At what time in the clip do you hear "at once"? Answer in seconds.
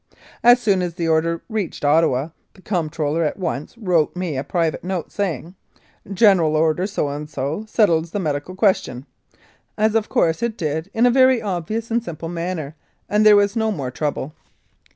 3.23-3.77